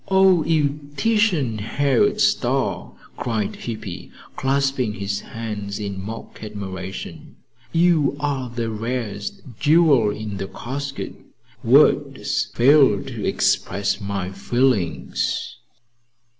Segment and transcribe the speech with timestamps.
[0.07, 7.35] "O you Titian haired star!" cried Hippy, clasping his hands in mock admiration.
[7.71, 11.13] "You are the rarest jewel in the casket.
[11.63, 15.57] Words fail to express my feelings.